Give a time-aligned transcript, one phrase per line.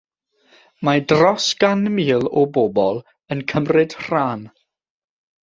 [0.87, 2.99] Mae dros gan mil o bobl
[3.37, 4.45] yn cymryd rhan.